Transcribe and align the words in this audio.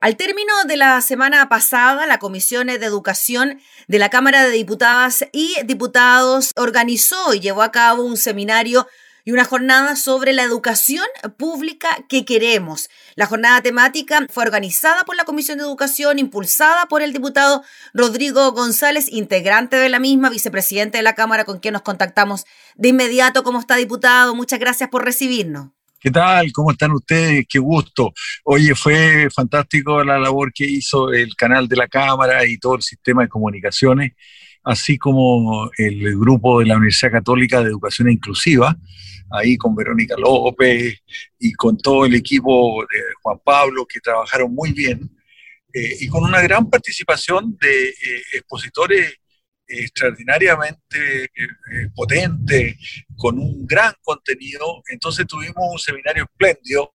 Al 0.00 0.16
término 0.16 0.52
de 0.64 0.76
la 0.76 1.00
semana 1.00 1.48
pasada, 1.48 2.06
la 2.06 2.20
Comisión 2.20 2.68
de 2.68 2.74
Educación 2.74 3.60
de 3.88 3.98
la 3.98 4.10
Cámara 4.10 4.44
de 4.44 4.52
Diputadas 4.52 5.26
y 5.32 5.56
Diputados 5.64 6.52
organizó 6.54 7.34
y 7.34 7.40
llevó 7.40 7.62
a 7.62 7.72
cabo 7.72 8.04
un 8.04 8.16
seminario 8.16 8.86
y 9.24 9.32
una 9.32 9.44
jornada 9.44 9.96
sobre 9.96 10.32
la 10.32 10.44
educación 10.44 11.04
pública 11.36 11.88
que 12.08 12.24
queremos. 12.24 12.90
La 13.16 13.26
jornada 13.26 13.60
temática 13.60 14.24
fue 14.30 14.44
organizada 14.44 15.04
por 15.04 15.16
la 15.16 15.24
Comisión 15.24 15.58
de 15.58 15.64
Educación, 15.64 16.20
impulsada 16.20 16.86
por 16.86 17.02
el 17.02 17.12
diputado 17.12 17.64
Rodrigo 17.92 18.52
González, 18.52 19.06
integrante 19.10 19.76
de 19.78 19.88
la 19.88 19.98
misma, 19.98 20.30
vicepresidente 20.30 20.98
de 20.98 21.02
la 21.02 21.16
Cámara, 21.16 21.44
con 21.44 21.58
quien 21.58 21.72
nos 21.72 21.82
contactamos 21.82 22.44
de 22.76 22.90
inmediato. 22.90 23.42
¿Cómo 23.42 23.58
está, 23.58 23.74
diputado? 23.74 24.36
Muchas 24.36 24.60
gracias 24.60 24.90
por 24.90 25.04
recibirnos. 25.04 25.70
¿Qué 26.00 26.12
tal? 26.12 26.52
¿Cómo 26.52 26.70
están 26.70 26.92
ustedes? 26.92 27.44
Qué 27.48 27.58
gusto. 27.58 28.12
Oye, 28.44 28.76
fue 28.76 29.28
fantástico 29.34 30.04
la 30.04 30.16
labor 30.16 30.52
que 30.52 30.64
hizo 30.64 31.12
el 31.12 31.34
canal 31.34 31.66
de 31.66 31.74
la 31.74 31.88
Cámara 31.88 32.46
y 32.46 32.56
todo 32.56 32.76
el 32.76 32.82
sistema 32.82 33.22
de 33.22 33.28
comunicaciones, 33.28 34.12
así 34.62 34.96
como 34.96 35.68
el 35.76 36.16
grupo 36.16 36.60
de 36.60 36.66
la 36.66 36.76
Universidad 36.76 37.10
Católica 37.10 37.60
de 37.60 37.70
Educación 37.70 38.12
Inclusiva, 38.12 38.76
ahí 39.32 39.56
con 39.56 39.74
Verónica 39.74 40.14
López 40.16 41.00
y 41.36 41.52
con 41.54 41.76
todo 41.76 42.06
el 42.06 42.14
equipo 42.14 42.82
de 42.82 42.98
Juan 43.20 43.40
Pablo, 43.44 43.84
que 43.84 43.98
trabajaron 43.98 44.54
muy 44.54 44.72
bien, 44.72 45.00
eh, 45.72 45.96
y 45.98 46.06
con 46.06 46.22
una 46.22 46.40
gran 46.40 46.70
participación 46.70 47.58
de 47.60 47.88
eh, 47.88 48.22
expositores 48.34 49.16
extraordinariamente 49.66 51.24
eh, 51.24 51.88
potente, 51.94 52.78
con 53.18 53.38
un 53.38 53.66
gran 53.66 53.92
contenido. 54.02 54.82
Entonces 54.90 55.26
tuvimos 55.26 55.56
un 55.70 55.78
seminario 55.78 56.24
espléndido 56.24 56.94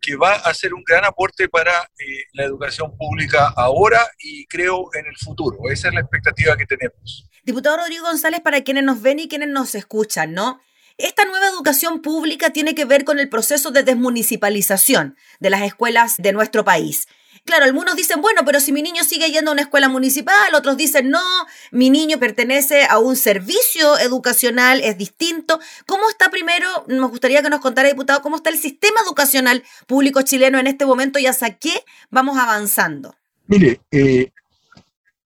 que 0.00 0.14
va 0.14 0.34
a 0.34 0.54
ser 0.54 0.74
un 0.74 0.84
gran 0.84 1.04
aporte 1.04 1.48
para 1.48 1.72
eh, 1.72 2.24
la 2.34 2.44
educación 2.44 2.96
pública 2.96 3.52
ahora 3.56 4.06
y 4.20 4.46
creo 4.46 4.90
en 4.94 5.06
el 5.06 5.16
futuro. 5.16 5.58
Esa 5.70 5.88
es 5.88 5.94
la 5.94 6.00
expectativa 6.00 6.56
que 6.56 6.66
tenemos. 6.66 7.28
Diputado 7.42 7.78
Rodrigo 7.78 8.04
González, 8.04 8.40
para 8.40 8.62
quienes 8.62 8.84
nos 8.84 9.02
ven 9.02 9.18
y 9.18 9.28
quienes 9.28 9.48
nos 9.48 9.74
escuchan, 9.74 10.34
¿no? 10.34 10.60
Esta 10.98 11.24
nueva 11.24 11.46
educación 11.46 12.02
pública 12.02 12.50
tiene 12.50 12.74
que 12.74 12.84
ver 12.84 13.04
con 13.04 13.20
el 13.20 13.28
proceso 13.28 13.70
de 13.70 13.84
desmunicipalización 13.84 15.16
de 15.38 15.50
las 15.50 15.62
escuelas 15.62 16.16
de 16.18 16.32
nuestro 16.32 16.64
país. 16.64 17.06
Claro, 17.48 17.64
algunos 17.64 17.96
dicen, 17.96 18.20
bueno, 18.20 18.42
pero 18.44 18.60
si 18.60 18.72
mi 18.72 18.82
niño 18.82 19.02
sigue 19.04 19.30
yendo 19.30 19.50
a 19.50 19.54
una 19.54 19.62
escuela 19.62 19.88
municipal, 19.88 20.54
otros 20.54 20.76
dicen, 20.76 21.08
no, 21.08 21.22
mi 21.70 21.88
niño 21.88 22.18
pertenece 22.18 22.84
a 22.84 22.98
un 22.98 23.16
servicio 23.16 23.98
educacional, 24.00 24.82
es 24.84 24.98
distinto. 24.98 25.58
¿Cómo 25.86 26.10
está 26.10 26.30
primero, 26.30 26.68
nos 26.88 27.08
gustaría 27.08 27.42
que 27.42 27.48
nos 27.48 27.60
contara, 27.60 27.88
diputado, 27.88 28.20
cómo 28.20 28.36
está 28.36 28.50
el 28.50 28.58
sistema 28.58 29.00
educacional 29.02 29.64
público 29.86 30.20
chileno 30.20 30.58
en 30.58 30.66
este 30.66 30.84
momento 30.84 31.18
y 31.18 31.24
hasta 31.24 31.56
qué 31.56 31.72
vamos 32.10 32.36
avanzando? 32.36 33.14
Mire, 33.46 33.80
eh, 33.92 34.30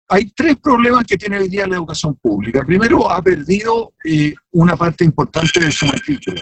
hay 0.06 0.30
tres 0.30 0.56
problemas 0.58 1.04
que 1.04 1.16
tiene 1.16 1.40
hoy 1.40 1.48
día 1.48 1.66
la 1.66 1.74
educación 1.74 2.14
pública. 2.14 2.64
Primero, 2.64 3.10
ha 3.10 3.20
perdido 3.20 3.94
eh, 4.04 4.32
una 4.52 4.76
parte 4.76 5.02
importante 5.02 5.58
de 5.58 5.72
su 5.72 5.86
matrícula. 5.86 6.40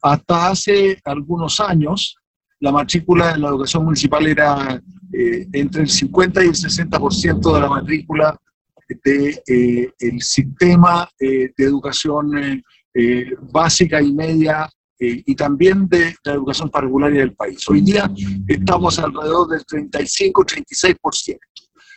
Hasta 0.00 0.48
hace 0.48 0.98
algunos 1.04 1.60
años, 1.60 2.16
la 2.62 2.70
matrícula 2.70 3.32
de 3.32 3.40
la 3.40 3.48
educación 3.48 3.84
municipal 3.84 4.24
era 4.24 4.80
eh, 5.12 5.48
entre 5.52 5.82
el 5.82 5.90
50 5.90 6.44
y 6.44 6.46
el 6.46 6.54
60% 6.54 7.54
de 7.54 7.60
la 7.60 7.68
matrícula 7.68 8.40
del 8.88 9.00
de, 9.48 9.92
eh, 9.98 10.20
sistema 10.20 11.08
eh, 11.18 11.50
de 11.56 11.64
educación 11.64 12.62
básica 13.50 14.00
y 14.02 14.12
media 14.12 14.70
y 14.98 15.34
también 15.34 15.88
de 15.88 16.14
la 16.24 16.34
educación 16.34 16.70
parvularia 16.70 17.20
del 17.20 17.34
país. 17.34 17.66
Hoy 17.68 17.80
día 17.80 18.08
estamos 18.46 18.98
alrededor 18.98 19.48
del 19.48 19.64
35-36%. 19.64 21.38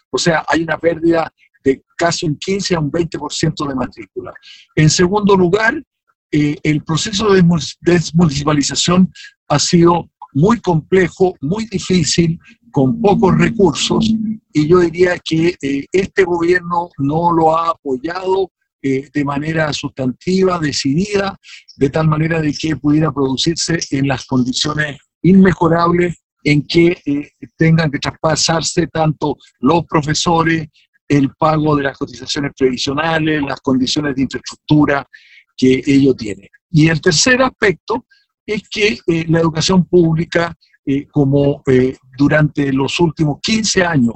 O 0.10 0.18
sea, 0.18 0.46
hay 0.48 0.64
una 0.64 0.78
pérdida 0.78 1.32
de 1.64 1.84
casi 1.98 2.26
un 2.26 2.38
15 2.38 2.76
a 2.76 2.80
un 2.80 2.90
20% 2.90 3.68
de 3.68 3.76
matrícula. 3.76 4.34
En 4.74 4.90
segundo 4.90 5.36
lugar, 5.36 5.84
el 6.32 6.84
proceso 6.84 7.32
de 7.34 7.44
desmunicipalización 7.82 9.12
ha 9.50 9.60
sido 9.60 10.10
muy 10.36 10.60
complejo, 10.60 11.36
muy 11.42 11.66
difícil, 11.66 12.38
con 12.72 13.02
pocos 13.02 13.38
recursos, 13.38 14.14
y 14.54 14.68
yo 14.68 14.80
diría 14.80 15.18
que 15.18 15.56
eh, 15.62 15.86
este 15.94 16.26
gobierno 16.26 16.90
no 16.98 17.32
lo 17.32 17.58
ha 17.58 17.70
apoyado 17.70 18.52
eh, 18.82 19.10
de 19.14 19.24
manera 19.24 19.72
sustantiva, 19.72 20.60
decidida, 20.60 21.38
de 21.78 21.90
tal 21.90 22.10
manera 22.10 22.42
de 22.42 22.54
que 22.54 22.76
pudiera 22.76 23.14
producirse 23.14 23.80
en 23.92 24.10
las 24.10 24.26
condiciones 24.26 24.98
inmejorables 25.22 26.18
en 26.44 26.68
que 26.68 27.02
eh, 27.06 27.32
tengan 27.56 27.90
que 27.90 28.00
traspasarse 28.00 28.88
tanto 28.88 29.38
los 29.62 29.86
profesores, 29.86 30.68
el 31.08 31.32
pago 31.40 31.78
de 31.78 31.84
las 31.84 31.98
cotizaciones 31.98 32.52
previsionales, 32.58 33.42
las 33.42 33.62
condiciones 33.62 34.16
de 34.16 34.24
infraestructura 34.24 35.08
que 35.56 35.82
ellos 35.86 36.18
tienen. 36.18 36.50
Y 36.70 36.90
el 36.90 37.00
tercer 37.00 37.42
aspecto 37.42 38.06
es 38.46 38.68
que 38.70 39.00
eh, 39.08 39.26
la 39.28 39.40
educación 39.40 39.86
pública, 39.86 40.56
eh, 40.86 41.08
como 41.08 41.64
eh, 41.68 41.98
durante 42.18 42.72
los 42.72 43.00
últimos 43.00 43.40
15 43.42 43.84
años 43.84 44.16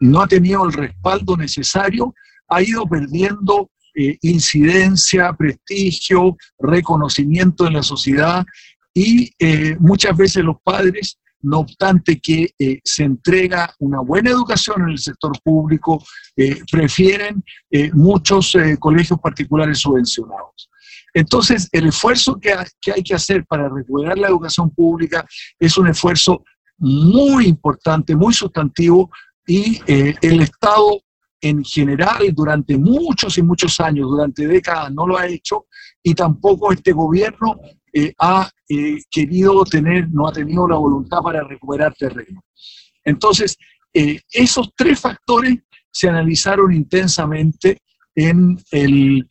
no 0.00 0.20
ha 0.20 0.28
tenido 0.28 0.64
el 0.64 0.72
respaldo 0.72 1.36
necesario, 1.36 2.14
ha 2.48 2.62
ido 2.62 2.86
perdiendo 2.86 3.70
incidencia, 4.22 5.32
prestigio, 5.32 6.36
reconocimiento 6.56 7.66
en 7.66 7.72
la 7.72 7.82
sociedad 7.82 8.46
y 8.94 9.32
muchas 9.80 10.16
veces 10.16 10.44
los 10.44 10.58
padres, 10.62 11.18
no 11.42 11.58
obstante 11.58 12.20
que 12.20 12.54
se 12.84 13.02
entrega 13.02 13.74
una 13.80 13.98
buena 13.98 14.30
educación 14.30 14.82
en 14.82 14.90
el 14.90 14.98
sector 14.98 15.32
público, 15.42 16.00
prefieren 16.70 17.42
muchos 17.92 18.56
colegios 18.78 19.18
particulares 19.18 19.80
subvencionados. 19.80 20.70
Entonces, 21.14 21.68
el 21.72 21.86
esfuerzo 21.86 22.38
que, 22.40 22.52
hay 22.52 23.02
que 23.02 23.14
hacer 23.14 23.44
para 23.46 23.68
recuperar 23.68 24.18
la 24.18 24.28
educación 24.28 24.70
pública 24.70 25.26
es 25.58 25.76
un 25.78 25.88
esfuerzo 25.88 26.44
muy 26.78 27.46
importante, 27.46 28.14
muy 28.14 28.32
sustantivo, 28.32 29.10
y 29.46 29.80
eh, 29.86 30.14
el 30.20 30.40
Estado 30.40 31.00
en 31.40 31.64
general 31.64 32.32
durante 32.34 32.76
muchos 32.76 33.38
y 33.38 33.42
muchos 33.42 33.80
años, 33.80 34.08
durante 34.08 34.46
décadas, 34.46 34.92
no 34.92 35.06
lo 35.06 35.16
ha 35.16 35.26
hecho, 35.26 35.66
y 36.02 36.14
tampoco 36.14 36.72
este 36.72 36.92
gobierno 36.92 37.58
eh, 37.92 38.12
ha 38.18 38.50
eh, 38.68 38.98
querido 39.10 39.64
tener, 39.64 40.08
no 40.10 40.28
ha 40.28 40.32
tenido 40.32 40.68
la 40.68 40.76
voluntad 40.76 41.18
para 41.22 41.42
recuperar 41.42 41.94
terreno. 41.94 42.42
Entonces, 43.04 43.56
esos 44.30 44.70
tres 44.76 45.00
factores 45.00 45.58
se 45.90 46.08
analizaron 46.08 46.72
intensamente 46.72 47.78
en 48.14 48.58
el 48.70 49.26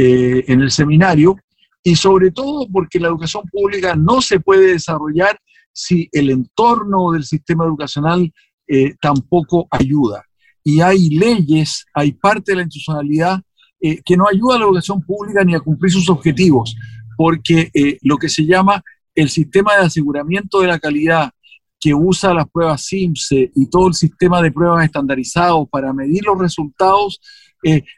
eh, 0.00 0.44
en 0.46 0.60
el 0.60 0.70
seminario 0.70 1.36
y 1.82 1.96
sobre 1.96 2.30
todo 2.30 2.68
porque 2.70 3.00
la 3.00 3.08
educación 3.08 3.42
pública 3.50 3.96
no 3.96 4.22
se 4.22 4.38
puede 4.38 4.74
desarrollar 4.74 5.40
si 5.72 6.08
el 6.12 6.30
entorno 6.30 7.10
del 7.10 7.24
sistema 7.24 7.64
educacional 7.64 8.32
eh, 8.68 8.94
tampoco 9.00 9.66
ayuda. 9.72 10.24
Y 10.62 10.82
hay 10.82 11.10
leyes, 11.10 11.84
hay 11.92 12.12
parte 12.12 12.52
de 12.52 12.56
la 12.58 12.62
institucionalidad 12.62 13.40
eh, 13.80 14.00
que 14.04 14.16
no 14.16 14.28
ayuda 14.28 14.54
a 14.54 14.58
la 14.60 14.66
educación 14.66 15.02
pública 15.02 15.42
ni 15.42 15.56
a 15.56 15.60
cumplir 15.60 15.90
sus 15.90 16.08
objetivos, 16.08 16.76
porque 17.16 17.98
lo 18.02 18.18
que 18.18 18.28
se 18.28 18.46
llama 18.46 18.80
el 19.16 19.28
sistema 19.30 19.74
de 19.74 19.86
aseguramiento 19.86 20.60
de 20.60 20.68
la 20.68 20.78
calidad 20.78 21.32
que 21.80 21.92
usa 21.92 22.34
las 22.34 22.48
pruebas 22.48 22.84
SIMSE 22.84 23.50
y 23.52 23.66
todo 23.68 23.88
el 23.88 23.94
sistema 23.94 24.40
de 24.42 24.52
pruebas 24.52 24.84
estandarizados 24.84 25.68
para 25.68 25.92
medir 25.92 26.22
los 26.24 26.38
resultados, 26.38 27.20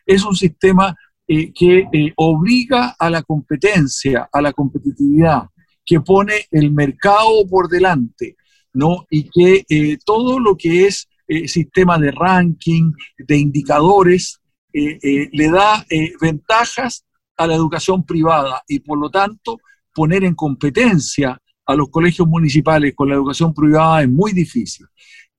es 0.07 0.25
un 0.25 0.35
sistema 0.35 0.97
eh, 1.33 1.53
que 1.53 1.87
eh, 1.93 2.13
obliga 2.17 2.97
a 2.99 3.09
la 3.09 3.23
competencia, 3.23 4.29
a 4.33 4.43
la 4.43 4.53
competitividad, 4.53 5.45
que 5.87 6.01
pone 6.01 6.49
el 6.51 6.73
mercado 6.73 7.47
por 7.49 7.69
delante, 7.69 8.37
¿no? 8.73 9.07
Y 9.09 9.31
que 9.31 9.65
eh, 9.69 9.97
todo 10.05 10.41
lo 10.41 10.57
que 10.57 10.89
es 10.89 11.09
sistema 11.47 11.97
de 11.99 12.11
ranking, 12.11 12.91
de 13.17 13.37
indicadores, 13.37 14.41
le 14.73 15.51
da 15.53 15.87
ventajas 16.21 17.05
a 17.37 17.47
la 17.47 17.55
educación 17.55 18.05
privada 18.05 18.65
y 18.67 18.81
por 18.81 18.99
lo 18.99 19.09
tanto 19.11 19.61
poner 19.95 20.25
en 20.25 20.35
competencia 20.35 21.41
a 21.65 21.75
los 21.77 21.89
colegios 21.91 22.27
municipales 22.27 22.95
con 22.97 23.09
la 23.09 23.15
educación 23.15 23.55
privada 23.55 24.03
es 24.03 24.09
muy 24.09 24.33
difícil. 24.33 24.87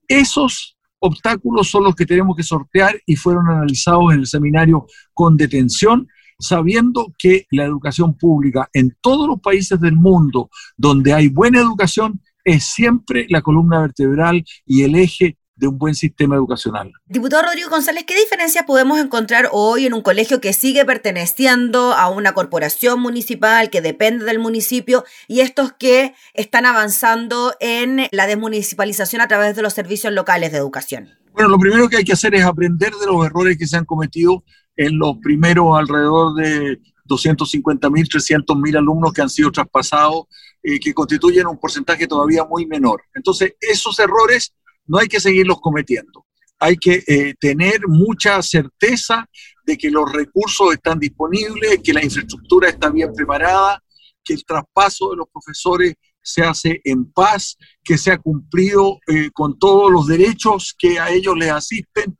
Esos 0.08 0.78
obstáculos 1.02 1.70
son 1.70 1.84
los 1.84 1.96
que 1.96 2.06
tenemos 2.06 2.36
que 2.36 2.44
sortear 2.44 3.00
y 3.06 3.16
fueron 3.16 3.50
analizados 3.50 4.14
en 4.14 4.20
el 4.20 4.28
seminario 4.28 4.86
con 5.14 5.36
detención, 5.36 6.08
sabiendo 6.40 7.14
que 7.18 7.46
la 7.52 7.66
educación 7.66 8.18
pública 8.18 8.70
en 8.74 8.96
todos 9.02 9.28
los 9.28 9.40
países 9.40 9.80
del 9.80 9.96
mundo 9.96 10.50
donde 10.78 11.14
hay 11.14 11.28
buena 11.28 11.60
educación 11.60 12.22
es 12.44 12.64
siempre 12.64 13.28
la 13.30 13.42
columna 13.42 13.82
vertebral 13.82 14.44
y 14.66 14.84
el 14.84 14.96
eje 14.96 15.38
de 15.62 15.68
un 15.68 15.78
buen 15.78 15.94
sistema 15.94 16.36
educacional. 16.36 16.92
Diputado 17.06 17.44
Rodrigo 17.44 17.70
González, 17.70 18.04
¿qué 18.08 18.20
diferencias 18.20 18.66
podemos 18.66 19.00
encontrar 19.00 19.48
hoy 19.52 19.86
en 19.86 19.94
un 19.94 20.02
colegio 20.02 20.42
que 20.42 20.54
sigue 20.54 20.86
perteneciendo 20.86 21.94
a 21.94 22.10
una 22.10 22.34
corporación 22.34 23.00
municipal 23.00 23.70
que 23.70 23.80
depende 23.80 24.26
del 24.26 24.40
municipio 24.40 25.06
y 25.28 25.42
estos 25.42 25.72
que 25.74 26.16
están 26.34 26.66
avanzando 26.66 27.54
en 27.60 28.08
la 28.12 28.26
desmunicipalización 28.26 29.22
a 29.22 29.28
través 29.28 29.56
de 29.56 29.62
los 29.62 29.74
servicios 29.74 30.12
locales 30.12 30.52
de 30.52 30.58
educación? 30.58 31.10
Bueno, 31.32 31.50
lo 31.50 31.60
primero 31.60 31.88
que 31.88 31.98
hay 31.98 32.04
que 32.04 32.14
hacer 32.14 32.34
es 32.34 32.44
aprender 32.44 32.92
de 32.94 33.06
los 33.06 33.24
errores 33.24 33.56
que 33.56 33.68
se 33.68 33.78
han 33.78 33.86
cometido 33.86 34.44
en 34.76 34.98
los 34.98 35.18
primeros 35.22 35.78
alrededor 35.78 36.34
de 36.34 36.80
250 37.06 37.88
mil, 37.92 38.10
300 38.10 38.58
mil 38.58 38.78
alumnos 38.78 39.14
que 39.14 39.22
han 39.22 39.30
sido 39.30 39.52
traspasados, 39.52 40.26
eh, 40.64 40.80
que 40.80 40.92
constituyen 40.92 41.46
un 41.46 41.60
porcentaje 41.60 42.08
todavía 42.08 42.46
muy 42.46 42.66
menor. 42.66 43.04
Entonces, 43.14 43.54
esos 43.60 44.00
errores 44.00 44.56
no 44.92 45.00
hay 45.00 45.08
que 45.08 45.20
seguirlos 45.20 45.60
cometiendo. 45.62 46.26
Hay 46.60 46.78
que 46.78 47.04
eh, 47.08 47.34
tener 47.40 47.88
mucha 47.88 48.42
certeza 48.42 49.28
de 49.66 49.78
que 49.78 49.90
los 49.90 50.12
recursos 50.12 50.74
están 50.74 51.00
disponibles, 51.00 51.80
que 51.84 51.94
la 51.94 52.04
infraestructura 52.04 52.70
está 52.70 52.90
bien 52.90 53.12
preparada, 53.14 53.82
que 54.24 54.34
el 54.34 54.46
traspaso 54.46 55.10
de 55.12 55.18
los 55.18 55.28
profesores 55.32 55.96
se 56.22 56.44
hace 56.44 56.82
en 56.84 57.12
paz, 57.12 57.58
que 57.84 57.98
se 57.98 58.12
ha 58.12 58.18
cumplido 58.20 59.00
eh, 59.08 59.32
con 59.34 59.58
todos 59.58 59.92
los 59.92 60.06
derechos 60.06 60.76
que 60.78 61.00
a 61.00 61.10
ellos 61.10 61.36
les 61.38 61.52
asisten 61.52 62.18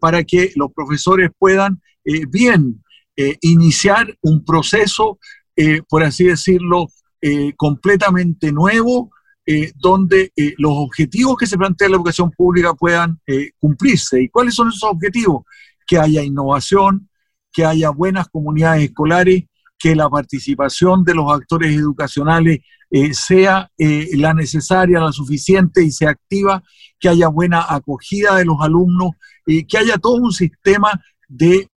para 0.00 0.24
que 0.24 0.50
los 0.56 0.72
profesores 0.72 1.30
puedan 1.38 1.80
bien 2.28 2.82
eh, 3.22 3.36
iniciar 3.42 4.16
un 4.22 4.42
proceso, 4.46 5.18
eh, 5.54 5.82
por 5.86 6.02
así 6.02 6.24
decirlo, 6.24 6.88
eh, 7.20 7.52
completamente 7.54 8.50
nuevo, 8.50 9.10
donde 9.76 10.32
los 10.58 10.72
objetivos 10.74 11.36
que 11.36 11.46
se 11.46 11.58
plantea 11.58 11.88
la 11.88 11.96
educación 11.96 12.30
pública 12.30 12.74
puedan 12.74 13.18
cumplirse. 13.58 14.22
¿Y 14.22 14.28
cuáles 14.28 14.54
son 14.54 14.68
esos 14.68 14.84
objetivos? 14.84 15.44
Que 15.86 15.98
haya 15.98 16.22
innovación, 16.22 17.08
que 17.52 17.64
haya 17.64 17.90
buenas 17.90 18.28
comunidades 18.28 18.84
escolares, 18.84 19.44
que 19.78 19.96
la 19.96 20.08
participación 20.08 21.04
de 21.04 21.14
los 21.14 21.32
actores 21.32 21.74
educacionales 21.74 22.60
sea 23.12 23.70
la 23.78 24.34
necesaria, 24.34 25.00
la 25.00 25.12
suficiente 25.12 25.82
y 25.82 25.90
sea 25.90 26.10
activa, 26.10 26.62
que 26.98 27.08
haya 27.08 27.28
buena 27.28 27.64
acogida 27.68 28.36
de 28.36 28.44
los 28.44 28.56
alumnos, 28.60 29.12
que 29.46 29.78
haya 29.78 29.96
todo 29.96 30.16
un 30.16 30.32
sistema 30.32 31.00
de 31.28 31.68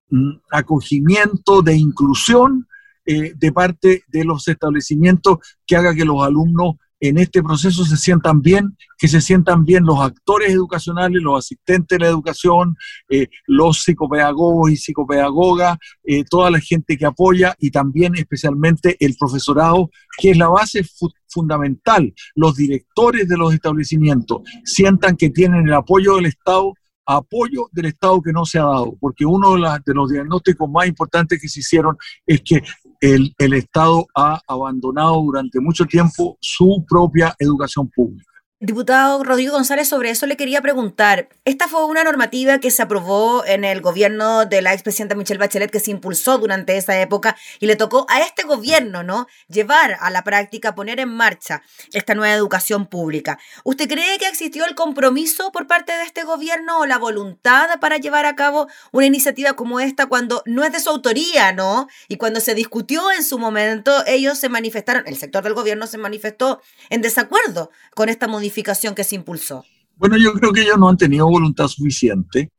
acogimiento, 0.51 1.61
de 1.61 1.75
inclusión 1.75 2.67
eh, 3.05 3.33
de 3.35 3.51
parte 3.51 4.03
de 4.07 4.23
los 4.23 4.47
establecimientos 4.47 5.39
que 5.65 5.75
haga 5.75 5.93
que 5.93 6.05
los 6.05 6.23
alumnos 6.23 6.75
en 7.03 7.17
este 7.17 7.43
proceso 7.43 7.83
se 7.83 7.97
sientan 7.97 8.41
bien, 8.41 8.77
que 8.97 9.09
se 9.09 9.19
sientan 9.19 9.65
bien 9.65 9.83
los 9.83 9.99
actores 9.99 10.53
educacionales, 10.53 11.21
los 11.21 11.37
asistentes 11.37 11.99
de 11.99 12.05
la 12.05 12.09
educación, 12.09 12.77
eh, 13.09 13.27
los 13.45 13.83
psicopedagogos 13.83 14.71
y 14.71 14.77
psicopedagogas, 14.77 15.77
eh, 16.05 16.23
toda 16.23 16.49
la 16.49 16.61
gente 16.61 16.97
que 16.97 17.05
apoya 17.05 17.55
y 17.59 17.71
también 17.71 18.15
especialmente 18.15 18.95
el 19.01 19.15
profesorado, 19.19 19.89
que 20.17 20.31
es 20.31 20.37
la 20.37 20.47
base 20.47 20.85
fundamental. 21.27 22.13
Los 22.35 22.55
directores 22.55 23.27
de 23.27 23.35
los 23.35 23.53
establecimientos 23.53 24.41
sientan 24.63 25.17
que 25.17 25.29
tienen 25.29 25.67
el 25.67 25.73
apoyo 25.73 26.15
del 26.15 26.27
Estado 26.27 26.73
apoyo 27.05 27.69
del 27.71 27.87
Estado 27.87 28.21
que 28.21 28.31
no 28.31 28.45
se 28.45 28.59
ha 28.59 28.63
dado, 28.63 28.95
porque 28.99 29.25
uno 29.25 29.55
de, 29.55 29.93
los 29.93 30.09
diagnósticos 30.09 30.69
más 30.69 30.87
importantes 30.87 31.41
que 31.41 31.49
se 31.49 31.59
hicieron 31.59 31.97
es 32.25 32.41
que 32.41 32.61
el, 33.03 33.35
el 33.37 33.53
Estado 33.53 34.07
ha 34.15 34.39
abandonado 34.47 35.21
durante 35.21 35.59
mucho 35.59 35.83
tiempo 35.83 36.37
su 36.39 36.85
propia 36.87 37.35
educación 37.37 37.89
pública. 37.89 38.32
Diputado 38.65 39.21
Rodrigo 39.25 39.51
González, 39.51 39.89
sobre 39.89 40.09
eso 40.09 40.25
le 40.25 40.37
quería 40.37 40.61
preguntar. 40.61 41.27
Esta 41.43 41.67
fue 41.67 41.83
una 41.83 42.05
normativa 42.05 42.59
que 42.59 42.71
se 42.71 42.81
aprobó 42.81 43.43
en 43.45 43.65
el 43.65 43.81
gobierno 43.81 44.45
de 44.45 44.61
la 44.61 44.71
expresidenta 44.71 45.15
Michelle 45.15 45.37
Bachelet, 45.37 45.69
que 45.69 45.81
se 45.81 45.91
impulsó 45.91 46.37
durante 46.37 46.77
esa 46.77 46.97
época 47.01 47.35
y 47.59 47.65
le 47.65 47.75
tocó 47.75 48.05
a 48.07 48.21
este 48.21 48.43
gobierno, 48.43 49.03
¿no? 49.03 49.27
Llevar 49.49 49.97
a 49.99 50.09
la 50.11 50.23
práctica, 50.23 50.75
poner 50.75 51.01
en 51.01 51.09
marcha 51.09 51.61
esta 51.91 52.15
nueva 52.15 52.33
educación 52.35 52.85
pública. 52.85 53.37
¿Usted 53.65 53.89
cree 53.89 54.17
que 54.17 54.29
existió 54.29 54.63
el 54.63 54.75
compromiso 54.75 55.51
por 55.51 55.67
parte 55.67 55.91
de 55.91 56.03
este 56.03 56.23
gobierno 56.23 56.79
o 56.79 56.85
la 56.85 56.97
voluntad 56.97 57.67
para 57.81 57.97
llevar 57.97 58.25
a 58.25 58.37
cabo 58.37 58.69
una 58.93 59.07
iniciativa 59.07 59.57
como 59.57 59.81
esta 59.81 60.05
cuando 60.05 60.41
no 60.45 60.63
es 60.63 60.71
de 60.71 60.79
su 60.79 60.89
autoría, 60.89 61.51
¿no? 61.51 61.89
Y 62.07 62.15
cuando 62.15 62.39
se 62.39 62.55
discutió 62.55 63.11
en 63.11 63.25
su 63.25 63.39
momento, 63.39 64.05
ellos 64.07 64.39
se 64.39 64.47
manifestaron, 64.47 65.03
el 65.05 65.17
sector 65.17 65.43
del 65.43 65.53
gobierno 65.53 65.85
se 65.85 65.97
manifestó 65.97 66.61
en 66.89 67.01
desacuerdo 67.01 67.69
con 67.93 68.07
esta 68.07 68.29
modificación 68.29 68.52
que 68.95 69.03
se 69.03 69.15
impulsó? 69.15 69.65
Bueno, 69.95 70.17
yo 70.17 70.33
creo 70.33 70.51
que 70.51 70.61
ellos 70.61 70.77
no 70.77 70.89
han 70.89 70.97
tenido 70.97 71.27
voluntad 71.27 71.67
suficiente, 71.67 72.51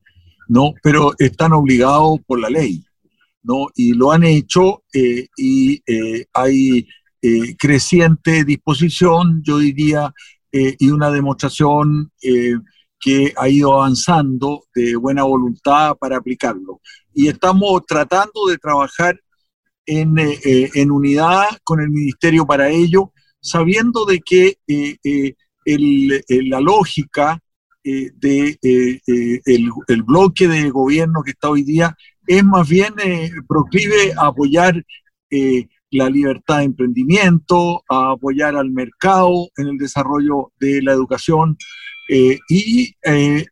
¿no? 0.48 0.72
Pero 0.82 1.12
están 1.18 1.52
obligados 1.52 2.20
por 2.26 2.40
la 2.40 2.48
ley, 2.48 2.84
¿no? 3.42 3.66
Y 3.74 3.92
lo 3.92 4.12
han 4.12 4.24
hecho 4.24 4.84
eh, 4.92 5.26
y 5.36 5.82
eh, 5.86 6.26
hay 6.32 6.86
eh, 7.22 7.56
creciente 7.56 8.44
disposición, 8.44 9.42
yo 9.44 9.58
diría, 9.58 10.12
y 10.56 10.88
una 10.90 11.10
demostración 11.10 12.12
que 13.00 13.34
ha 13.36 13.48
ido 13.48 13.72
avanzando 13.72 14.66
de 14.72 14.94
buena 14.94 15.24
voluntad 15.24 15.96
para 15.96 16.18
aplicarlo. 16.18 16.80
Y 17.12 17.26
estamos 17.26 17.84
tratando 17.84 18.46
de 18.46 18.56
trabajar 18.58 19.18
en, 19.84 20.14
en 20.16 20.90
unidad 20.92 21.58
con 21.64 21.80
el 21.80 21.90
Ministerio 21.90 22.46
para 22.46 22.70
ello, 22.70 23.12
sabiendo 23.40 24.04
de 24.04 24.20
que 24.20 24.58
la 25.64 26.60
lógica 26.60 27.38
del 27.84 27.84
eh, 27.84 28.10
de, 28.16 28.58
eh, 28.62 29.00
eh, 29.06 29.40
el, 29.88 30.02
bloque 30.02 30.48
de 30.48 30.70
gobierno 30.70 31.22
que 31.22 31.32
está 31.32 31.50
hoy 31.50 31.62
día 31.62 31.94
es 32.26 32.42
más 32.42 32.68
bien 32.68 32.94
proclive 33.46 34.12
a 34.16 34.28
apoyar 34.28 34.82
la 35.90 36.08
libertad 36.08 36.58
de 36.58 36.64
emprendimiento, 36.64 37.82
a 37.88 38.12
apoyar 38.12 38.56
al 38.56 38.70
mercado 38.70 39.48
en 39.56 39.68
el 39.68 39.76
desarrollo 39.76 40.52
de 40.58 40.80
la 40.80 40.92
educación 40.92 41.56
y 42.08 42.94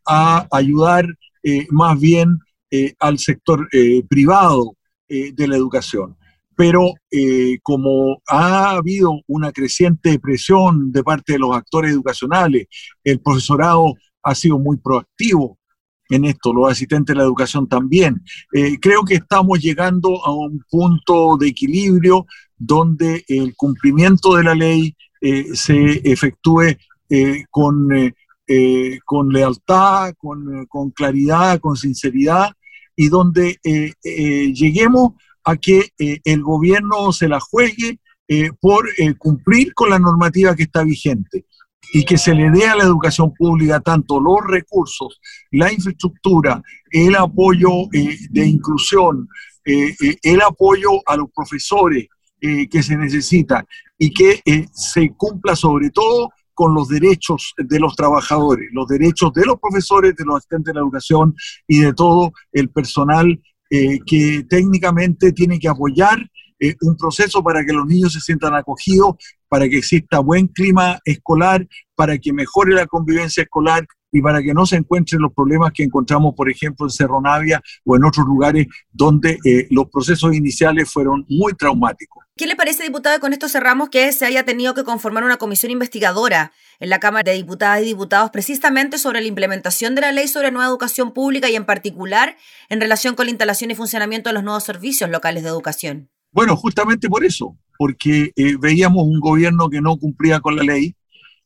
a 0.07 0.47
ayudar 0.51 1.05
más 1.69 1.99
bien 1.99 2.39
al 2.99 3.19
sector 3.19 3.69
privado 4.09 4.75
de 5.07 5.47
la 5.47 5.55
educación 5.55 6.15
pero 6.55 6.93
eh, 7.11 7.57
como 7.63 8.21
ha 8.27 8.71
habido 8.71 9.21
una 9.27 9.51
creciente 9.51 10.19
presión 10.19 10.91
de 10.91 11.03
parte 11.03 11.33
de 11.33 11.39
los 11.39 11.55
actores 11.55 11.91
educacionales, 11.91 12.67
el 13.03 13.19
profesorado 13.19 13.93
ha 14.23 14.35
sido 14.35 14.59
muy 14.59 14.77
proactivo 14.77 15.57
en 16.09 16.25
esto, 16.25 16.53
los 16.53 16.71
asistentes 16.71 17.13
de 17.13 17.17
la 17.17 17.23
educación 17.23 17.67
también. 17.67 18.23
Eh, 18.53 18.77
creo 18.79 19.03
que 19.03 19.15
estamos 19.15 19.59
llegando 19.59 20.23
a 20.23 20.33
un 20.33 20.63
punto 20.69 21.37
de 21.37 21.47
equilibrio 21.47 22.25
donde 22.57 23.23
el 23.27 23.55
cumplimiento 23.55 24.35
de 24.35 24.43
la 24.43 24.53
ley 24.53 24.95
eh, 25.21 25.55
se 25.55 26.01
efectúe 26.03 26.77
con, 27.51 27.89
con 29.05 29.29
lealtad, 29.29 30.13
con, 30.17 30.65
con, 30.65 30.89
claridad, 30.89 31.59
con 31.59 31.75
sinceridad, 31.75 32.51
y 32.95 33.07
donde 33.07 33.59
lleguemos 34.01 35.13
a 35.13 35.15
que 35.59 35.89
eh, 35.99 36.19
el 36.23 36.41
gobierno 36.41 37.11
se 37.11 37.27
la 37.27 37.39
juegue 37.39 37.99
eh, 38.27 38.51
por 38.59 38.87
eh, 38.97 39.13
cumplir 39.15 39.73
con 39.73 39.89
la 39.89 39.99
normativa 39.99 40.55
que 40.55 40.63
está 40.63 40.83
vigente 40.83 41.45
y 41.93 42.05
que 42.05 42.17
se 42.17 42.33
le 42.33 42.49
dé 42.49 42.65
a 42.65 42.75
la 42.75 42.83
educación 42.83 43.33
pública 43.33 43.79
tanto 43.79 44.19
los 44.19 44.39
recursos, 44.47 45.19
la 45.51 45.71
infraestructura, 45.71 46.61
el 46.89 47.15
apoyo 47.15 47.69
de 47.91 48.47
inclusión, 48.47 49.27
el 49.63 50.41
apoyo 50.41 50.89
a 51.05 51.17
los 51.17 51.29
profesores 51.35 52.07
que 52.39 52.81
se 52.81 52.97
necesita 52.97 53.63
y 53.97 54.11
que 54.11 54.41
se 54.73 55.11
cumpla 55.15 55.55
sobre 55.55 55.91
todo 55.91 56.31
con 56.53 56.73
los 56.73 56.87
derechos 56.87 57.53
de 57.57 57.79
los 57.79 57.95
trabajadores, 57.95 58.69
los 58.71 58.87
derechos 58.87 59.33
de 59.33 59.45
los 59.45 59.59
profesores, 59.59 60.15
de 60.15 60.25
los 60.25 60.37
asistentes 60.37 60.73
de 60.73 60.79
la 60.79 60.81
educación 60.81 61.35
y 61.67 61.79
de 61.79 61.93
todo 61.93 62.31
el 62.51 62.69
personal 62.69 63.39
eh, 63.75 63.99
que 64.05 64.45
técnicamente 64.47 65.31
tiene 65.31 65.57
que 65.57 65.67
apoyar 65.67 66.19
eh, 66.59 66.75
un 66.81 66.97
proceso 66.97 67.43
para 67.43 67.65
que 67.65 67.73
los 67.73 67.85
niños 67.85 68.13
se 68.13 68.19
sientan 68.19 68.55
acogidos, 68.55 69.15
para 69.47 69.67
que 69.67 69.77
exista 69.77 70.19
buen 70.19 70.47
clima 70.47 70.99
escolar, 71.05 71.67
para 71.95 72.17
que 72.17 72.33
mejore 72.33 72.73
la 72.73 72.87
convivencia 72.87 73.43
escolar 73.43 73.85
y 74.13 74.21
para 74.21 74.41
que 74.41 74.53
no 74.53 74.65
se 74.65 74.77
encuentren 74.77 75.21
los 75.21 75.33
problemas 75.33 75.71
que 75.73 75.83
encontramos, 75.83 76.35
por 76.35 76.49
ejemplo, 76.49 76.85
en 76.85 76.91
Cerro 76.91 77.19
Navia 77.19 77.61
o 77.83 77.95
en 77.95 78.05
otros 78.05 78.25
lugares 78.25 78.67
donde 78.91 79.39
eh, 79.43 79.67
los 79.71 79.89
procesos 79.89 80.35
iniciales 80.35 80.89
fueron 80.89 81.25
muy 81.27 81.53
traumáticos. 81.53 82.23
¿Qué 82.35 82.47
le 82.47 82.55
parece, 82.55 82.83
diputada, 82.83 83.19
con 83.19 83.33
esto 83.33 83.47
cerramos 83.47 83.89
que 83.89 84.11
se 84.11 84.25
haya 84.25 84.43
tenido 84.43 84.73
que 84.73 84.83
conformar 84.83 85.23
una 85.23 85.37
comisión 85.37 85.71
investigadora 85.71 86.51
en 86.79 86.89
la 86.89 86.99
Cámara 86.99 87.31
de 87.31 87.37
Diputadas 87.37 87.81
y 87.81 87.85
Diputados 87.85 88.29
precisamente 88.31 88.97
sobre 88.97 89.21
la 89.21 89.27
implementación 89.27 89.93
de 89.93 90.01
la 90.01 90.11
ley 90.11 90.27
sobre 90.27 90.51
nueva 90.51 90.67
educación 90.67 91.13
pública 91.13 91.49
y 91.49 91.55
en 91.55 91.65
particular 91.65 92.37
en 92.69 92.81
relación 92.81 93.15
con 93.15 93.25
la 93.25 93.31
instalación 93.31 93.71
y 93.71 93.75
funcionamiento 93.75 94.29
de 94.29 94.33
los 94.33 94.43
nuevos 94.43 94.63
servicios 94.63 95.09
locales 95.09 95.43
de 95.43 95.49
educación? 95.49 96.09
Bueno, 96.33 96.57
justamente 96.57 97.07
por 97.07 97.23
eso, 97.23 97.55
porque 97.77 98.33
eh, 98.35 98.57
veíamos 98.59 99.05
un 99.05 99.21
gobierno 99.21 99.69
que 99.69 99.79
no 99.79 99.97
cumplía 99.97 100.41
con 100.41 100.57
la 100.57 100.63
ley, 100.63 100.95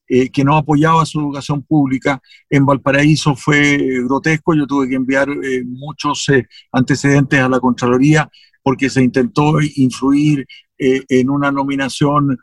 eh, 0.09 0.29
que 0.29 0.45
no 0.45 0.55
apoyaba 0.55 1.05
su 1.05 1.19
educación 1.19 1.63
pública. 1.63 2.21
En 2.49 2.65
Valparaíso 2.65 3.35
fue 3.35 3.77
grotesco, 4.05 4.55
yo 4.55 4.65
tuve 4.65 4.87
que 4.87 4.95
enviar 4.95 5.27
eh, 5.29 5.65
muchos 5.65 6.29
eh, 6.29 6.47
antecedentes 6.71 7.41
a 7.41 7.49
la 7.49 7.59
Contraloría 7.59 8.29
porque 8.63 8.89
se 8.89 9.03
intentó 9.03 9.59
influir 9.75 10.45
en 10.77 11.29
una 11.29 11.51
nominación 11.51 12.37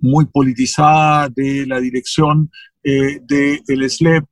muy 0.00 0.26
politizada 0.26 1.28
de 1.28 1.66
la 1.66 1.80
dirección 1.80 2.50
del 2.82 3.88
SLEP, 3.88 4.24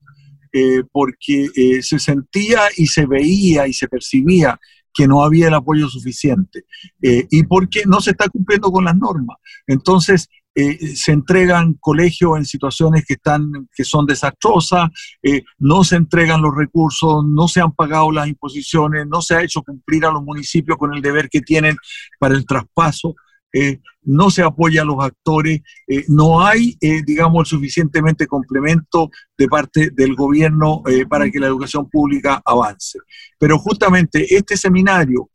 porque 0.90 1.48
se 1.82 2.00
sentía 2.00 2.62
y 2.76 2.88
se 2.88 3.06
veía 3.06 3.68
y 3.68 3.72
se 3.72 3.86
percibía 3.86 4.58
que 4.96 5.06
no 5.06 5.22
había 5.22 5.48
el 5.48 5.54
apoyo 5.54 5.88
suficiente 5.88 6.64
y 7.00 7.42
porque 7.44 7.82
no 7.86 8.00
se 8.00 8.12
está 8.12 8.28
cumpliendo 8.28 8.72
con 8.72 8.84
las 8.84 8.96
normas. 8.96 9.36
Entonces, 9.66 10.28
eh, 10.58 10.96
se 10.96 11.12
entregan 11.12 11.74
colegios 11.74 12.38
en 12.38 12.46
situaciones 12.46 13.04
que, 13.04 13.12
están, 13.12 13.68
que 13.76 13.84
son 13.84 14.06
desastrosas, 14.06 14.88
eh, 15.22 15.42
no 15.58 15.84
se 15.84 15.96
entregan 15.96 16.40
los 16.40 16.56
recursos, 16.56 17.26
no 17.26 17.46
se 17.46 17.60
han 17.60 17.72
pagado 17.72 18.10
las 18.10 18.26
imposiciones, 18.26 19.06
no 19.06 19.20
se 19.20 19.34
ha 19.34 19.42
hecho 19.42 19.62
cumplir 19.62 20.06
a 20.06 20.10
los 20.10 20.22
municipios 20.22 20.78
con 20.78 20.94
el 20.94 21.02
deber 21.02 21.28
que 21.28 21.42
tienen 21.42 21.76
para 22.18 22.34
el 22.34 22.46
traspaso. 22.46 23.14
Eh, 23.58 23.80
no 24.02 24.30
se 24.30 24.42
apoya 24.42 24.82
a 24.82 24.84
los 24.84 25.02
actores, 25.02 25.62
no 26.06 26.40
hay, 26.40 26.76
digamos, 27.04 27.48
suficientemente 27.48 28.28
complemento 28.28 29.10
de 29.36 29.48
parte 29.48 29.90
del 29.90 30.14
gobierno 30.14 30.82
para 31.08 31.28
que 31.28 31.40
la 31.40 31.48
educación 31.48 31.90
pública 31.90 32.40
avance. 32.44 33.00
Pero 33.36 33.58
justamente 33.58 34.36
este 34.36 34.56
seminario, 34.56 35.30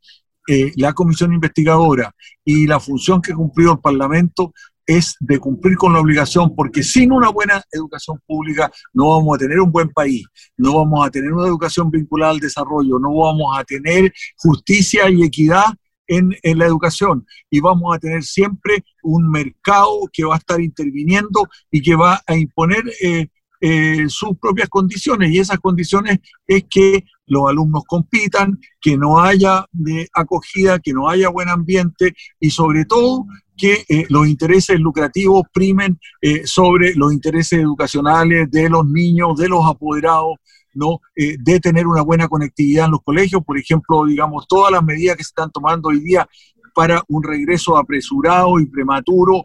la 0.76 0.94
comisión 0.94 1.34
investigadora 1.34 2.14
y 2.46 2.66
la 2.66 2.80
función 2.80 3.20
que 3.20 3.34
cumplió 3.34 3.72
el 3.72 3.80
Parlamento 3.80 4.54
es 4.86 5.16
de 5.20 5.38
cumplir 5.38 5.76
con 5.76 5.92
la 5.92 6.00
obligación, 6.00 6.54
porque 6.54 6.82
sin 6.82 7.12
una 7.12 7.30
buena 7.30 7.62
educación 7.70 8.20
pública 8.26 8.70
no 8.92 9.10
vamos 9.10 9.36
a 9.36 9.38
tener 9.38 9.60
un 9.60 9.70
buen 9.70 9.88
país, 9.90 10.24
no 10.56 10.74
vamos 10.74 11.06
a 11.06 11.10
tener 11.10 11.32
una 11.32 11.46
educación 11.46 11.90
vinculada 11.90 12.32
al 12.32 12.40
desarrollo, 12.40 12.98
no 12.98 13.14
vamos 13.14 13.56
a 13.56 13.64
tener 13.64 14.12
justicia 14.36 15.08
y 15.10 15.22
equidad 15.22 15.66
en, 16.12 16.58
la 16.58 16.66
educación. 16.66 17.26
Y 17.50 17.60
vamos 17.60 17.94
a 17.94 17.98
tener 17.98 18.22
siempre 18.22 18.84
un 19.02 19.30
mercado 19.30 20.08
que 20.12 20.24
va 20.24 20.34
a 20.34 20.38
estar 20.38 20.60
interviniendo 20.60 21.48
y 21.70 21.80
que 21.80 21.94
va 21.94 22.20
a 22.26 22.36
imponer 22.36 22.84
eh, 23.02 23.28
eh, 23.60 24.04
sus 24.08 24.36
propias 24.38 24.68
condiciones. 24.68 25.30
Y 25.30 25.38
esas 25.38 25.58
condiciones 25.58 26.18
es 26.46 26.64
que 26.68 27.04
los 27.26 27.48
alumnos 27.48 27.84
compitan, 27.86 28.58
que 28.80 28.96
no 28.96 29.20
haya 29.20 29.64
acogida, 30.12 30.78
que 30.78 30.92
no 30.92 31.08
haya 31.08 31.30
buen 31.30 31.48
ambiente 31.48 32.14
y 32.38 32.50
sobre 32.50 32.84
todo 32.84 33.24
que 33.56 33.84
eh, 33.88 34.06
los 34.08 34.26
intereses 34.26 34.78
lucrativos 34.80 35.44
primen 35.52 35.98
sobre 36.44 36.94
los 36.94 37.12
intereses 37.12 37.60
educacionales 37.60 38.50
de 38.50 38.68
los 38.68 38.86
niños, 38.86 39.36
de 39.36 39.48
los 39.48 39.64
apoderados, 39.64 40.36
¿no? 40.74 41.00
Eh, 41.14 41.36
de 41.38 41.60
tener 41.60 41.86
una 41.86 42.02
buena 42.02 42.28
conectividad 42.28 42.86
en 42.86 42.92
los 42.92 43.02
colegios, 43.02 43.44
por 43.44 43.58
ejemplo, 43.58 44.04
digamos, 44.04 44.46
todas 44.48 44.72
las 44.72 44.82
medidas 44.82 45.16
que 45.16 45.24
se 45.24 45.30
están 45.30 45.50
tomando 45.50 45.88
hoy 45.88 46.00
día 46.00 46.28
para 46.74 47.02
un 47.08 47.22
regreso 47.22 47.76
apresurado 47.76 48.58
y 48.58 48.66
prematuro 48.66 49.44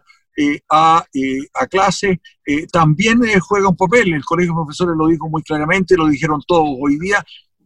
a, 0.70 1.04
a, 1.54 1.66
clase, 1.66 2.20
también 2.72 3.20
juega 3.40 3.68
un 3.68 3.76
papel. 3.76 4.14
El 4.14 4.24
Colegio 4.24 4.52
de 4.52 4.64
Profesores 4.64 4.94
lo 4.96 5.08
dijo 5.08 5.28
muy 5.28 5.42
claramente, 5.42 5.96
lo 5.96 6.06
dijeron 6.06 6.40
todos 6.46 6.68
hoy 6.80 6.96
día. 6.98 7.22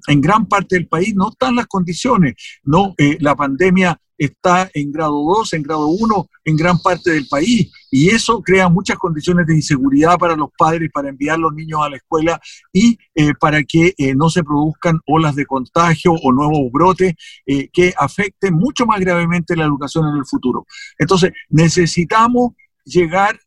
En 0.08 0.22
gran 0.22 0.46
parte 0.46 0.76
del 0.76 0.88
país 0.88 1.14
no 1.14 1.28
están 1.28 1.54
las 1.54 1.66
condiciones, 1.66 2.34
¿no? 2.64 2.94
la 3.20 3.36
pandemia 3.36 4.00
está 4.24 4.70
en 4.74 4.92
grado 4.92 5.22
2, 5.22 5.52
en 5.54 5.62
grado 5.62 5.88
1, 5.88 6.28
en 6.44 6.56
gran 6.56 6.78
parte 6.78 7.10
del 7.10 7.26
país. 7.28 7.70
Y 7.94 8.08
eso 8.08 8.40
crea 8.40 8.70
muchas 8.70 8.96
condiciones 8.96 9.46
de 9.46 9.54
inseguridad 9.54 10.16
para 10.16 10.34
los 10.34 10.48
padres 10.56 10.90
para 10.90 11.10
enviar 11.10 11.38
los 11.38 11.52
niños 11.52 11.80
a 11.82 11.90
la 11.90 11.98
escuela 11.98 12.40
y 12.72 12.98
eh, 13.14 13.34
para 13.38 13.62
que 13.64 13.94
eh, 13.98 14.14
no 14.14 14.30
se 14.30 14.42
produzcan 14.42 14.98
olas 15.04 15.34
de 15.34 15.44
contagio 15.44 16.14
o 16.14 16.32
nuevos 16.32 16.72
brotes 16.72 17.12
eh, 17.44 17.68
que 17.70 17.92
afecten 17.98 18.54
mucho 18.54 18.86
más 18.86 18.98
gravemente 18.98 19.54
la 19.56 19.64
educación 19.64 20.08
en 20.08 20.16
el 20.16 20.24
futuro. 20.24 20.66
Entonces, 20.98 21.32
necesitamos 21.50 22.52
llegar 22.82 23.38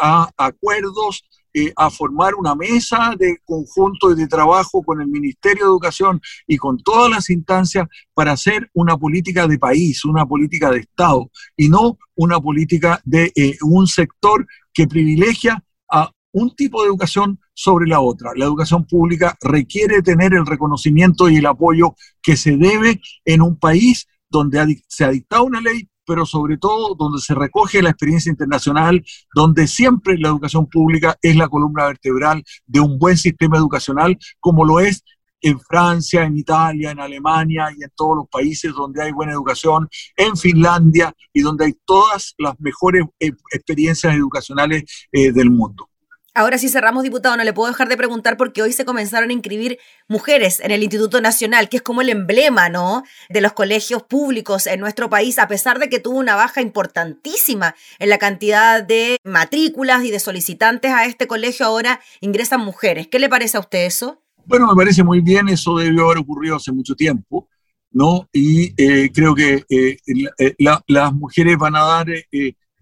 a 0.00 0.30
acuerdos 0.36 1.22
eh, 1.52 1.72
a 1.76 1.90
formar 1.90 2.34
una 2.34 2.54
mesa 2.54 3.14
de 3.18 3.38
conjunto 3.44 4.12
y 4.12 4.14
de 4.14 4.26
trabajo 4.28 4.82
con 4.82 5.00
el 5.00 5.08
Ministerio 5.08 5.64
de 5.64 5.70
Educación 5.70 6.20
y 6.46 6.56
con 6.56 6.78
todas 6.78 7.10
las 7.10 7.30
instancias 7.30 7.88
para 8.14 8.32
hacer 8.32 8.70
una 8.74 8.96
política 8.96 9.46
de 9.46 9.58
país, 9.58 10.04
una 10.04 10.26
política 10.26 10.70
de 10.70 10.80
Estado 10.80 11.30
y 11.56 11.68
no 11.68 11.98
una 12.14 12.40
política 12.40 13.00
de 13.04 13.32
eh, 13.34 13.56
un 13.62 13.86
sector 13.86 14.46
que 14.72 14.86
privilegia 14.86 15.62
a 15.90 16.10
un 16.32 16.54
tipo 16.54 16.82
de 16.82 16.88
educación 16.88 17.40
sobre 17.52 17.86
la 17.86 18.00
otra. 18.00 18.30
La 18.36 18.44
educación 18.44 18.86
pública 18.86 19.36
requiere 19.42 20.02
tener 20.02 20.34
el 20.34 20.46
reconocimiento 20.46 21.28
y 21.28 21.36
el 21.36 21.46
apoyo 21.46 21.94
que 22.22 22.36
se 22.36 22.56
debe 22.56 23.00
en 23.24 23.42
un 23.42 23.58
país 23.58 24.06
donde 24.30 24.82
se 24.86 25.04
ha 25.04 25.10
dictado 25.10 25.44
una 25.44 25.60
ley 25.60 25.89
pero 26.10 26.26
sobre 26.26 26.58
todo 26.58 26.96
donde 26.96 27.20
se 27.20 27.36
recoge 27.36 27.80
la 27.80 27.90
experiencia 27.90 28.30
internacional, 28.30 29.00
donde 29.32 29.68
siempre 29.68 30.18
la 30.18 30.26
educación 30.26 30.66
pública 30.66 31.16
es 31.22 31.36
la 31.36 31.48
columna 31.48 31.86
vertebral 31.86 32.42
de 32.66 32.80
un 32.80 32.98
buen 32.98 33.16
sistema 33.16 33.56
educacional, 33.56 34.18
como 34.40 34.64
lo 34.64 34.80
es 34.80 35.04
en 35.40 35.60
Francia, 35.60 36.24
en 36.24 36.36
Italia, 36.36 36.90
en 36.90 36.98
Alemania 36.98 37.68
y 37.78 37.84
en 37.84 37.92
todos 37.94 38.16
los 38.16 38.28
países 38.28 38.72
donde 38.72 39.04
hay 39.04 39.12
buena 39.12 39.30
educación, 39.30 39.88
en 40.16 40.36
Finlandia 40.36 41.14
y 41.32 41.42
donde 41.42 41.66
hay 41.66 41.74
todas 41.84 42.34
las 42.38 42.58
mejores 42.58 43.04
eh, 43.20 43.30
experiencias 43.52 44.12
educacionales 44.12 44.82
eh, 45.12 45.30
del 45.30 45.48
mundo. 45.48 45.89
Ahora 46.32 46.58
sí 46.58 46.68
cerramos, 46.68 47.02
diputado, 47.02 47.36
no 47.36 47.42
le 47.42 47.52
puedo 47.52 47.68
dejar 47.68 47.88
de 47.88 47.96
preguntar 47.96 48.36
porque 48.36 48.62
hoy 48.62 48.72
se 48.72 48.84
comenzaron 48.84 49.30
a 49.30 49.32
inscribir 49.32 49.78
mujeres 50.06 50.60
en 50.60 50.70
el 50.70 50.82
Instituto 50.82 51.20
Nacional, 51.20 51.68
que 51.68 51.78
es 51.78 51.82
como 51.82 52.02
el 52.02 52.08
emblema, 52.08 52.68
¿no? 52.68 53.02
De 53.28 53.40
los 53.40 53.52
colegios 53.52 54.04
públicos 54.04 54.68
en 54.68 54.78
nuestro 54.78 55.10
país, 55.10 55.40
a 55.40 55.48
pesar 55.48 55.80
de 55.80 55.88
que 55.88 55.98
tuvo 55.98 56.18
una 56.18 56.36
baja 56.36 56.62
importantísima 56.62 57.74
en 57.98 58.10
la 58.10 58.18
cantidad 58.18 58.82
de 58.82 59.18
matrículas 59.24 60.04
y 60.04 60.12
de 60.12 60.20
solicitantes 60.20 60.92
a 60.92 61.04
este 61.04 61.26
colegio, 61.26 61.66
ahora 61.66 62.00
ingresan 62.20 62.60
mujeres. 62.60 63.08
¿Qué 63.08 63.18
le 63.18 63.28
parece 63.28 63.56
a 63.56 63.60
usted 63.60 63.86
eso? 63.86 64.22
Bueno, 64.46 64.68
me 64.68 64.74
parece 64.76 65.02
muy 65.02 65.20
bien, 65.20 65.48
eso 65.48 65.76
debió 65.76 66.06
haber 66.06 66.18
ocurrido 66.18 66.56
hace 66.56 66.70
mucho 66.70 66.94
tiempo, 66.94 67.48
¿no? 67.90 68.28
Y 68.32 68.72
eh, 68.76 69.10
creo 69.12 69.34
que 69.34 69.64
eh, 69.68 69.96
eh, 70.38 70.54
las 70.58 71.12
mujeres 71.12 71.56
van 71.56 71.74
a 71.74 71.80
dar 71.80 72.06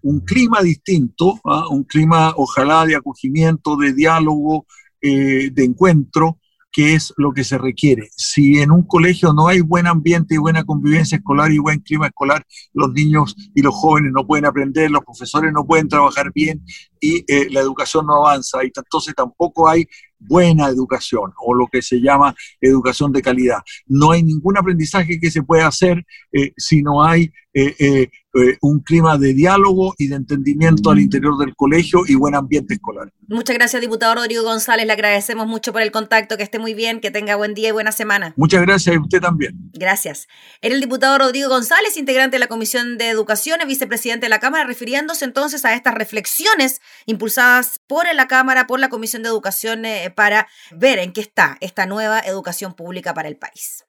un 0.01 0.21
clima 0.21 0.61
distinto, 0.61 1.39
¿ah? 1.45 1.67
un 1.69 1.83
clima 1.83 2.33
ojalá 2.35 2.85
de 2.85 2.95
acogimiento, 2.95 3.75
de 3.77 3.93
diálogo, 3.93 4.65
eh, 5.01 5.49
de 5.51 5.63
encuentro, 5.63 6.39
que 6.71 6.93
es 6.93 7.13
lo 7.17 7.31
que 7.31 7.43
se 7.43 7.57
requiere. 7.57 8.09
Si 8.15 8.59
en 8.59 8.71
un 8.71 8.83
colegio 8.83 9.33
no 9.33 9.47
hay 9.47 9.61
buen 9.61 9.87
ambiente 9.87 10.35
y 10.35 10.37
buena 10.37 10.63
convivencia 10.63 11.17
escolar 11.17 11.51
y 11.51 11.57
buen 11.57 11.79
clima 11.79 12.07
escolar, 12.07 12.45
los 12.73 12.91
niños 12.93 13.35
y 13.55 13.61
los 13.61 13.73
jóvenes 13.73 14.11
no 14.13 14.25
pueden 14.25 14.45
aprender, 14.45 14.91
los 14.91 15.03
profesores 15.03 15.51
no 15.51 15.65
pueden 15.65 15.87
trabajar 15.87 16.31
bien 16.33 16.63
y 16.99 17.23
eh, 17.27 17.49
la 17.49 17.61
educación 17.61 18.05
no 18.05 18.17
avanza. 18.17 18.63
Y 18.63 18.71
entonces 18.75 19.15
tampoco 19.15 19.67
hay 19.67 19.87
buena 20.19 20.67
educación 20.67 21.31
o 21.43 21.53
lo 21.53 21.67
que 21.67 21.81
se 21.81 22.01
llama 22.01 22.35
educación 22.61 23.11
de 23.11 23.21
calidad. 23.21 23.59
No 23.87 24.11
hay 24.11 24.21
ningún 24.23 24.57
aprendizaje 24.57 25.19
que 25.19 25.31
se 25.31 25.43
pueda 25.43 25.67
hacer 25.67 26.05
eh, 26.31 26.53
si 26.57 26.81
no 26.83 27.03
hay 27.03 27.31
eh, 27.51 28.09
eh, 28.35 28.57
un 28.61 28.81
clima 28.81 29.17
de 29.17 29.33
diálogo 29.33 29.95
y 29.97 30.07
de 30.07 30.15
entendimiento 30.15 30.91
al 30.91 30.99
interior 30.99 31.35
del 31.39 31.55
colegio 31.55 32.01
y 32.07 32.13
buen 32.13 32.35
ambiente 32.35 32.75
escolar. 32.75 33.11
Muchas 33.27 33.55
gracias, 33.55 33.81
diputado 33.81 34.13
Rodrigo 34.13 34.43
González. 34.43 34.85
Le 34.85 34.93
agradecemos 34.93 35.47
mucho 35.47 35.73
por 35.73 35.81
el 35.81 35.91
contacto. 35.91 36.37
Que 36.37 36.43
esté 36.43 36.59
muy 36.59 36.75
bien, 36.75 36.99
que 36.99 37.09
tenga 37.09 37.35
buen 37.35 37.55
día 37.55 37.69
y 37.69 37.71
buena 37.71 37.91
semana. 37.91 38.33
Muchas 38.37 38.61
gracias 38.61 38.95
y 38.95 38.99
usted 38.99 39.19
también. 39.19 39.71
Gracias. 39.73 40.27
Era 40.61 40.75
el 40.75 40.81
diputado 40.81 41.17
Rodrigo 41.17 41.49
González, 41.49 41.97
integrante 41.97 42.35
de 42.35 42.39
la 42.39 42.47
Comisión 42.47 42.99
de 42.99 43.09
Educación 43.09 43.59
y 43.63 43.65
vicepresidente 43.65 44.27
de 44.27 44.29
la 44.29 44.39
Cámara, 44.39 44.65
refiriéndose 44.65 45.25
entonces 45.25 45.65
a 45.65 45.73
estas 45.73 45.95
reflexiones 45.95 46.81
impulsadas 47.07 47.81
por 47.87 48.05
la 48.13 48.27
Cámara, 48.27 48.67
por 48.67 48.79
la 48.79 48.89
Comisión 48.89 49.23
de 49.23 49.29
Educación 49.29 49.83
para 50.15 50.47
ver 50.71 50.99
en 50.99 51.13
qué 51.13 51.21
está 51.21 51.57
esta 51.61 51.87
nueva 51.87 52.19
educación 52.19 52.73
pública 52.73 53.13
para 53.13 53.27
el 53.27 53.37
país. 53.37 53.85